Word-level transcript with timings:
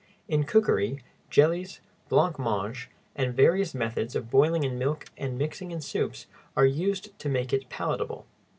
In 0.27 0.45
cookery, 0.45 1.03
jellies, 1.29 1.79
blanc 2.09 2.39
mange, 2.39 2.89
and 3.15 3.35
various 3.35 3.75
methods 3.75 4.15
of 4.15 4.31
boiling 4.31 4.63
in 4.63 4.79
milk 4.79 5.05
and 5.15 5.37
mixing 5.37 5.69
in 5.69 5.79
soups 5.79 6.25
are 6.57 6.65
used 6.65 7.15
to 7.19 7.29
make 7.29 7.53
it 7.53 7.69
palatable. 7.69 8.25